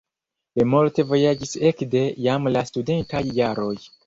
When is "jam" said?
2.29-2.51